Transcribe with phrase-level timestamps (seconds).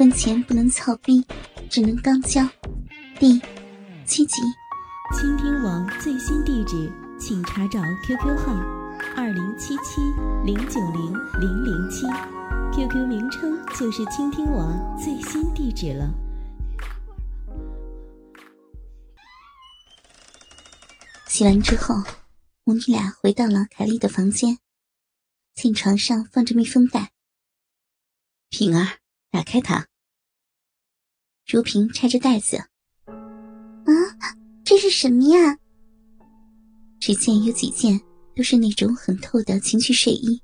[0.00, 1.22] 婚前不能操逼，
[1.68, 2.40] 只能刚交。
[3.18, 3.38] 第
[4.06, 4.36] 七集。
[5.14, 8.54] 倾听网最新地址，请查找 QQ 号
[9.14, 10.00] 二零七七
[10.42, 12.06] 零九零零零七
[12.72, 16.10] ，QQ 名称就是倾听网最新地址了。
[21.28, 21.94] 洗完之后，
[22.64, 24.56] 母女俩回到了凯莉的房间，
[25.52, 27.10] 见床上放着密封袋。
[28.48, 29.89] 平儿，打开它。
[31.52, 32.56] 如萍拆着袋子，
[33.06, 33.92] 啊，
[34.62, 35.56] 这是什么呀？
[37.00, 38.00] 只见有几件
[38.36, 40.40] 都是那种很透的情趣睡衣。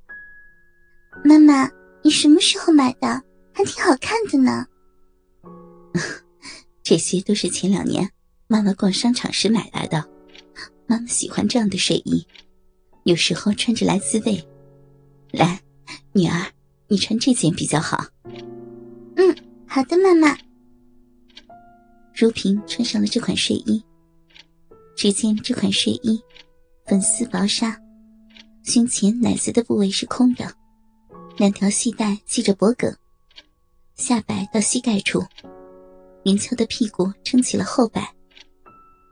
[1.24, 1.70] 妈妈，
[2.02, 3.23] 你什么时候买的？
[3.52, 4.66] 还挺好看的呢。
[6.83, 8.11] 这些都是前两年
[8.48, 10.05] 妈妈逛商场时买来的。
[10.88, 12.27] 妈妈喜欢这样的睡衣，
[13.05, 14.45] 有时候穿着来自慰。
[15.30, 15.61] 来，
[16.12, 16.47] 女儿，
[16.88, 18.05] 你穿这件比较好。
[19.14, 19.36] 嗯，
[19.69, 20.36] 好的，妈妈。
[22.19, 23.84] 如萍穿上了这款睡衣，
[24.97, 26.19] 只见这款睡衣
[26.86, 27.78] 粉丝薄纱，
[28.64, 30.50] 胸前奶子的部位是空的，
[31.37, 32.91] 两条细带系着脖颈，
[33.97, 35.22] 下摆到膝盖处，
[36.25, 38.14] 圆翘的屁股撑起了后摆，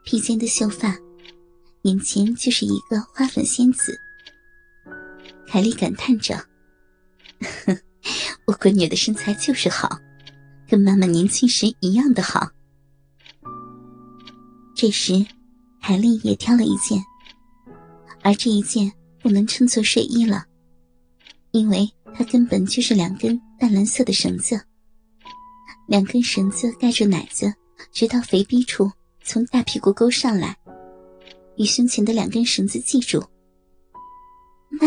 [0.02, 0.96] 披肩的秀发。
[1.82, 4.00] 眼前就是一个花粉仙子，
[5.46, 6.42] 凯莉感叹着
[8.48, 9.98] ：“我闺女的身材就是好，
[10.66, 12.48] 跟妈妈年轻时一样的好。”
[14.84, 15.24] 这时，
[15.80, 17.02] 海丽也挑了一件，
[18.22, 20.44] 而这一件不能称作睡衣了，
[21.52, 24.60] 因为它根本就是两根淡蓝色的绳子，
[25.88, 27.50] 两根绳子盖住奶子，
[27.92, 30.54] 直到肥逼处，从大屁股沟上来。
[31.56, 33.24] 与胸前的两根绳子系住。
[34.68, 34.86] 妈，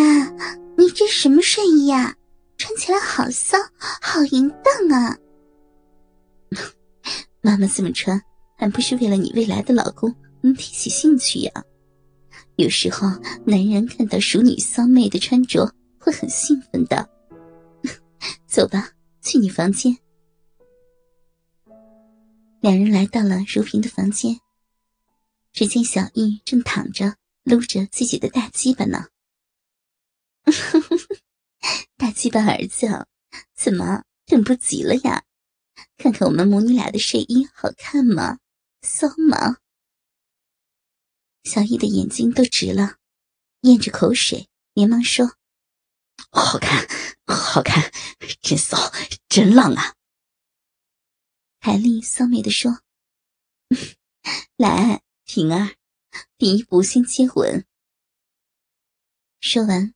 [0.78, 2.16] 你这什么睡衣呀？
[2.56, 5.18] 穿起来好骚，好淫荡啊！
[7.42, 8.22] 妈妈这么穿，
[8.58, 11.52] 还不是为了你未来的老公能提起兴趣呀？
[12.56, 13.08] 有时候
[13.46, 17.08] 男人看到熟女骚妹的穿着，会很兴奋的。
[18.48, 18.90] 走吧，
[19.22, 19.96] 去你房间。
[22.60, 24.40] 两人来到了如萍的房间。
[25.54, 29.06] 只见小艺正躺着撸着自己的大鸡巴呢。
[31.98, 32.88] 大鸡巴儿子，
[33.56, 35.24] 怎么等不及了呀？
[35.98, 38.40] 看看我们母女俩的睡衣好看吗？
[38.82, 39.58] 骚吗？
[41.44, 42.98] 小易的眼睛都直了，
[43.62, 45.38] 咽着口水，连忙说
[46.32, 46.88] ：“好看，
[47.26, 47.92] 好看，
[48.42, 48.78] 真骚，
[49.28, 49.96] 真浪啊！”
[51.60, 52.82] 海丽骚媚的说
[54.58, 55.76] ：“来。”平儿，
[56.38, 57.66] 第一步先接吻。
[59.42, 59.94] 说完，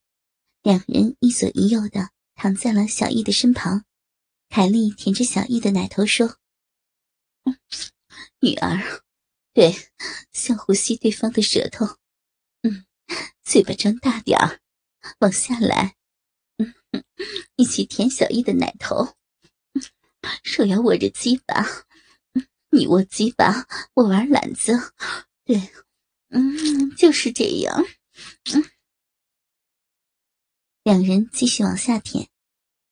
[0.61, 3.85] 两人一左一右的躺在了小易的身旁。
[4.49, 6.35] 凯莉舔着小易的奶头说
[8.39, 9.03] ：“女儿，
[9.53, 9.73] 对，
[10.31, 11.85] 像呼吸对方的舌头。
[12.63, 12.85] 嗯，
[13.43, 14.59] 嘴巴张大点儿，
[15.19, 15.95] 往下来。
[16.57, 16.73] 嗯，
[17.55, 19.15] 一起舔小易的奶头。
[20.43, 21.65] 手要握着鸡巴。”
[22.73, 24.93] 你握鸡巴，我玩篮子，
[25.43, 25.73] 对，
[26.29, 27.83] 嗯，就是这样。
[28.53, 28.63] 嗯，
[30.81, 32.29] 两人继续往下舔，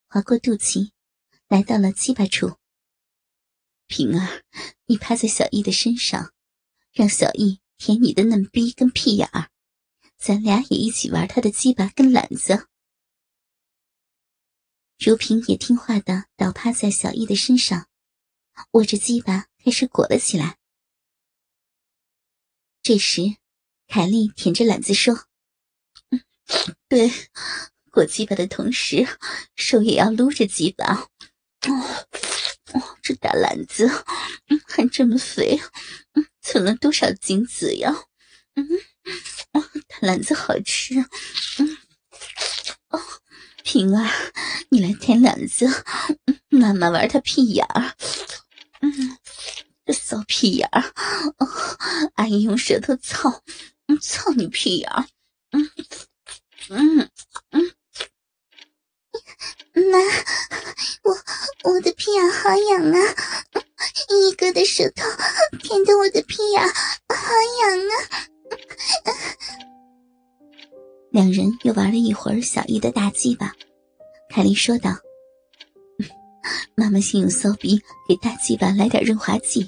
[0.09, 0.91] 划过肚脐，
[1.47, 2.58] 来到了鸡巴处。
[3.89, 4.43] 平儿，
[4.85, 6.31] 你趴在小易的身上，
[6.93, 9.49] 让小易舔你的嫩逼跟屁眼儿，
[10.17, 12.67] 咱俩也一起玩他的鸡巴跟篮子。
[14.99, 17.89] 如萍也听话的倒趴在小易的身上，
[18.71, 19.47] 握着鸡巴。
[19.61, 20.57] 开始裹了起来。
[22.81, 23.35] 这时，
[23.87, 25.25] 凯莉舔着篮子说
[26.87, 27.11] ：“对，
[27.91, 29.05] 裹鸡巴的同时，
[29.57, 31.09] 手也要撸着鸡巴。
[31.67, 32.07] 哦，
[32.73, 33.87] 哦，这大篮子，
[34.49, 35.59] 嗯，还这么肥，
[36.13, 37.95] 嗯，存了多少精子呀？
[38.55, 38.67] 嗯，
[39.87, 40.95] 大篮子好吃。
[41.57, 41.77] 嗯，
[42.89, 43.01] 哦，
[43.63, 44.09] 平儿，
[44.69, 45.67] 你来舔篮子，
[46.25, 47.93] 嗯妈妈玩他屁眼儿。
[48.81, 49.17] 嗯。”
[49.91, 50.83] 骚屁眼儿，
[51.37, 51.47] 哦
[52.13, 53.41] 阿姨用舌头操，
[53.99, 55.07] 操你屁眼儿，
[55.49, 55.71] 嗯
[56.69, 57.09] 嗯，
[59.91, 59.97] 妈，
[61.03, 63.15] 我我的屁眼好痒啊！
[64.09, 65.03] 一哥的舌头
[65.61, 67.93] 舔的我的屁眼好痒啊！
[71.11, 73.51] 两人又玩了一会儿小易的大鸡巴，
[74.29, 74.95] 凯莉说道
[76.75, 79.67] ：“妈妈先用骚逼给大鸡巴来点润滑剂。”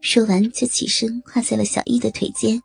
[0.00, 2.60] 说完，就起身跨在了小易的腿间，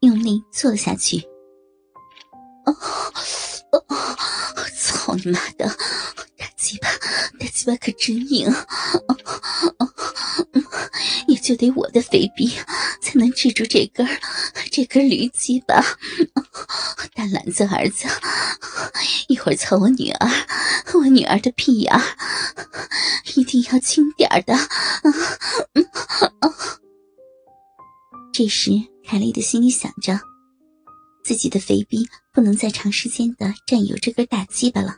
[0.00, 1.18] 用力坐了下去。
[2.66, 2.76] 哦，
[3.72, 3.84] 哦，
[5.24, 5.66] 妈的！
[6.36, 6.88] 大鸡巴，
[7.38, 8.52] 大鸡巴可真硬，
[11.28, 12.48] 也就得我的肥逼
[13.00, 14.06] 才能治住这根
[14.70, 15.82] 这根驴鸡巴。
[17.14, 18.06] 大篮子儿子，
[19.28, 20.30] 一会儿操我女儿，
[20.94, 22.02] 我女儿的屁眼儿
[23.34, 24.54] 一定要轻点的。
[28.32, 28.70] 这时，
[29.06, 30.20] 凯莉的心里想着，
[31.24, 34.96] 自己的肥逼不能再长时间的占有这根大鸡巴了。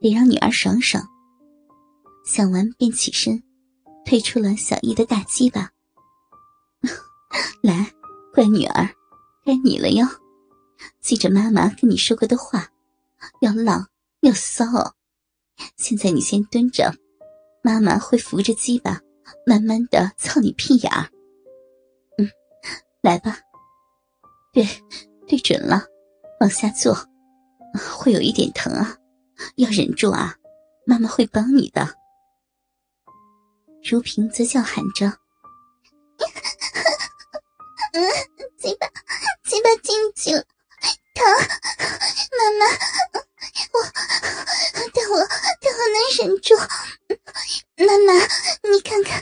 [0.00, 1.06] 得让女儿爽爽。
[2.24, 3.42] 想完便起身，
[4.04, 5.70] 退出了小易的大鸡巴。
[7.62, 7.90] 来，
[8.32, 8.88] 乖女儿，
[9.44, 10.06] 该你了哟。
[11.00, 12.68] 记着妈妈跟你说过的话，
[13.40, 13.86] 要浪
[14.20, 14.64] 要骚。
[15.76, 16.94] 现在你先蹲着，
[17.62, 19.00] 妈妈会扶着鸡巴，
[19.46, 21.10] 慢慢的操你屁眼儿。
[22.16, 22.26] 嗯，
[23.02, 23.38] 来吧。
[24.52, 24.66] 对，
[25.28, 25.84] 对准了，
[26.40, 26.96] 往下坐，
[27.98, 28.96] 会有一点疼啊。
[29.56, 30.36] 要忍住啊，
[30.86, 31.96] 妈妈会帮你的。
[33.82, 35.06] 如萍则叫喊着
[37.94, 38.08] ：“嗯，
[38.58, 38.86] 嘴巴，
[39.42, 40.44] 嘴巴进去了，
[41.14, 41.24] 疼！
[42.38, 42.66] 妈妈，
[43.72, 43.80] 我，
[44.94, 45.16] 但我，
[45.60, 46.54] 但我能忍住。
[47.76, 48.12] 妈妈，
[48.70, 49.20] 你看看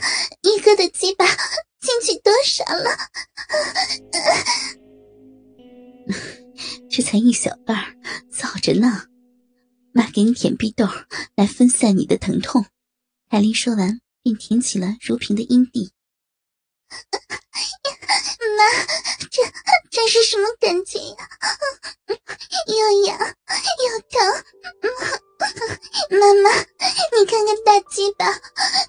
[10.39, 10.87] 舔逼豆，
[11.35, 12.65] 来分散你的疼痛。
[13.29, 15.91] 海丽说完，便舔起了如萍的阴蒂。
[18.57, 18.63] 妈，
[19.29, 19.43] 这
[19.91, 21.17] 这是什么感觉呀？
[22.67, 24.17] 又痒又疼。
[26.09, 26.55] 妈妈，
[27.19, 28.31] 你看看大鸡巴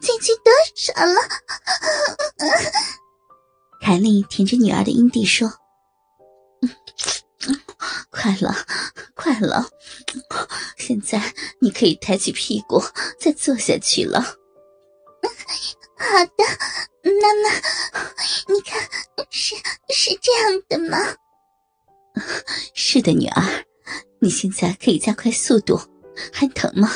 [0.00, 1.20] 进去多少了？
[3.82, 5.52] 凯丽舔着女儿的阴蒂说。
[8.20, 8.54] 快了，
[9.14, 9.66] 快了！
[10.76, 12.82] 现在你可以抬起屁股
[13.18, 14.20] 再坐下去了。
[15.96, 16.44] 好的，
[17.04, 17.50] 妈妈，
[18.52, 18.80] 你看，
[19.30, 19.54] 是
[19.88, 20.98] 是这样的吗？
[22.74, 23.64] 是的，女儿，
[24.20, 25.80] 你现在可以加快速度。
[26.32, 26.90] 还疼吗？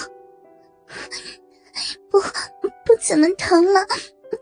[2.10, 3.86] 不，不怎么疼了，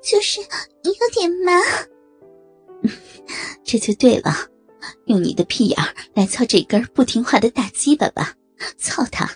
[0.02, 1.52] 就是有点麻。
[3.62, 4.48] 这就对了。
[5.06, 5.78] 用你的屁眼
[6.14, 8.32] 来操这根不听话的大鸡巴吧，
[8.78, 9.28] 操他！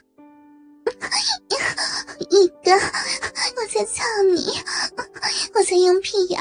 [2.30, 4.02] 一哥，我在操
[4.34, 4.46] 你，
[5.54, 6.40] 我在用屁眼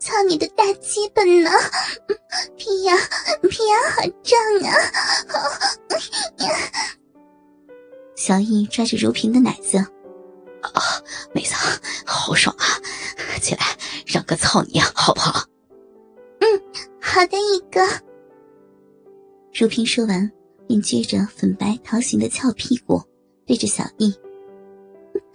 [0.00, 1.50] 操你的大鸡巴呢，
[2.56, 2.96] 屁眼
[3.48, 4.38] 屁眼好胀
[4.70, 4.76] 啊！
[8.16, 10.82] 小易抓着如萍的奶子，啊，
[11.32, 11.54] 妹子
[12.06, 12.66] 好爽啊！
[13.40, 13.76] 起来，
[14.06, 15.44] 让哥操你好不好？
[17.12, 17.78] 好的，一哥。
[19.52, 20.32] 如萍说完，
[20.66, 23.02] 便撅着粉白桃形的翘屁股，
[23.44, 24.08] 对着小易：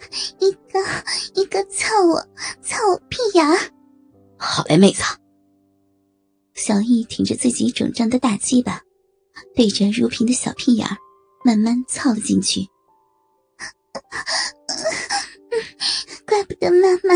[0.42, 0.80] “一哥，
[1.36, 2.20] 一哥，操我，
[2.64, 3.46] 操我屁眼！”
[4.40, 5.04] 好嘞，妹子。
[6.56, 8.82] 小易挺着自己肿胀的大鸡巴，
[9.54, 10.88] 对着如萍的小屁眼
[11.46, 12.62] 慢慢操了进去。
[16.26, 17.16] 怪不得妈妈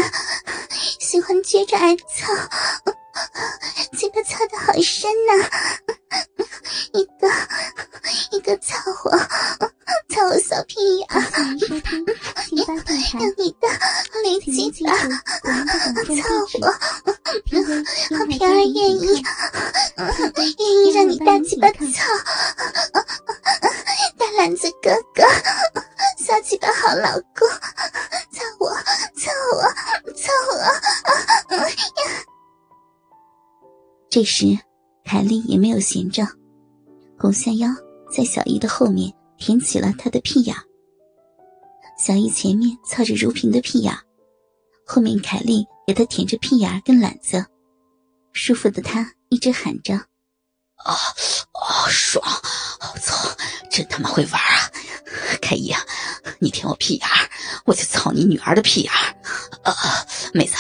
[1.00, 2.32] 喜欢撅着挨操。
[3.98, 5.50] 嘴巴操的好深呐！
[6.94, 7.28] 一个
[8.32, 8.76] 一个操
[9.06, 9.12] 我，
[10.14, 11.08] 操我小屁眼！
[13.14, 13.68] 让你的
[14.24, 16.24] 雷击吧，操
[16.62, 16.66] 我！
[18.18, 18.68] 好平儿愿
[19.00, 19.24] 意，
[20.36, 21.78] 愿意让你大鸡巴操！
[24.18, 25.24] 大篮子哥哥，
[26.18, 27.48] 小鸡巴好老公，
[28.32, 28.70] 操我，
[29.16, 29.62] 操我，
[30.14, 30.56] 操我！
[34.12, 34.60] 这时，
[35.06, 36.28] 凯莉也没有闲着，
[37.18, 37.70] 拱下腰，
[38.14, 40.54] 在小姨的后面舔起了她的屁眼。
[41.98, 43.98] 小姨前面操着如萍的屁眼，
[44.86, 47.46] 后面凯莉给她舔着屁眼跟篮子，
[48.34, 49.96] 舒服的她一直喊着
[50.84, 50.92] ：“啊
[51.54, 52.22] 啊，爽！
[52.94, 53.16] 我操，
[53.72, 54.70] 真他妈会玩啊！
[55.42, 55.74] 凯姨，
[56.40, 57.08] 你舔我屁眼，
[57.64, 58.92] 我就操你女儿的屁眼。
[59.64, 59.74] 啊，
[60.34, 60.58] 妹子，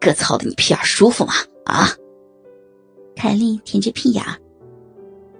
[0.00, 1.34] 哥操的你屁眼舒服吗？
[1.64, 1.92] 啊？”
[3.26, 4.38] 凯莉舔着屁眼儿，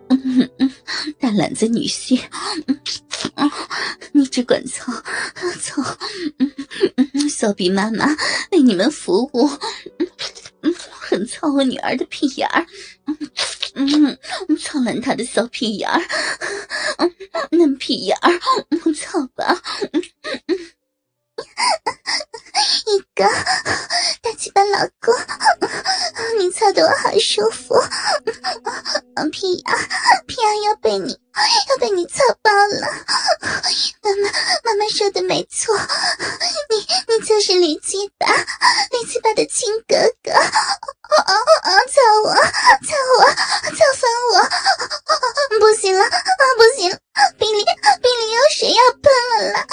[0.09, 0.73] 嗯嗯，
[1.21, 2.21] 大懒子女婿，
[2.67, 2.81] 嗯
[3.37, 3.49] 嗯，
[4.11, 4.93] 你只管操
[5.61, 5.81] 操，
[6.41, 6.53] 嗯
[6.97, 8.09] 嗯，小比妈妈
[8.51, 9.49] 为你们服务，
[10.63, 12.67] 嗯，很操我女儿的屁眼儿，
[13.07, 16.03] 嗯嗯，操烂她的小屁眼儿，
[16.99, 17.15] 嗯，
[17.53, 18.33] 嫩屁眼儿，
[18.97, 19.63] 操吧，
[19.93, 20.03] 嗯
[20.49, 20.59] 嗯，
[22.89, 23.25] 一个，
[24.23, 25.15] 大鸡巴老公。
[26.67, 27.81] 你操的我好舒服，
[29.31, 29.65] 屁眼
[30.27, 31.13] 屁眼要被你
[31.69, 32.89] 要被你操爆了，
[34.03, 34.29] 妈妈
[34.65, 35.77] 妈妈说的没错，
[36.69, 38.27] 你，你就是李七爸，
[38.91, 41.71] 李七爸的亲哥哥，啊啊啊！
[41.87, 43.23] 操我，操我，
[43.71, 44.43] 操翻我！
[45.61, 46.11] 不行了，啊
[46.57, 46.91] 不行，
[47.39, 49.05] 病里病里有水要喷
[49.39, 49.67] 了啦！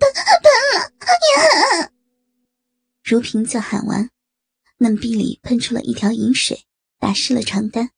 [0.00, 0.80] 喷喷了
[1.36, 1.90] 呀！
[3.04, 4.08] 如萍叫喊完，
[4.78, 5.31] 嫩壁里
[5.72, 6.64] 了一条银水，
[6.98, 7.90] 打湿了床单。